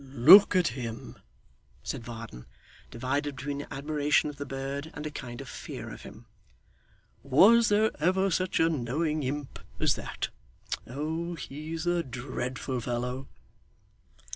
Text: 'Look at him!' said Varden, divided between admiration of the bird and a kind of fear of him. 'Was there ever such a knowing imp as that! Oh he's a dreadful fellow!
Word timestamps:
'Look 0.15 0.55
at 0.55 0.69
him!' 0.69 1.17
said 1.83 2.03
Varden, 2.03 2.47
divided 2.89 3.35
between 3.35 3.67
admiration 3.69 4.31
of 4.31 4.37
the 4.37 4.47
bird 4.47 4.89
and 4.95 5.05
a 5.05 5.11
kind 5.11 5.39
of 5.41 5.47
fear 5.47 5.91
of 5.93 6.01
him. 6.01 6.25
'Was 7.21 7.69
there 7.69 7.91
ever 7.99 8.31
such 8.31 8.59
a 8.59 8.67
knowing 8.67 9.21
imp 9.21 9.59
as 9.79 9.93
that! 9.97 10.29
Oh 10.87 11.35
he's 11.35 11.85
a 11.85 12.01
dreadful 12.01 12.81
fellow! 12.81 13.27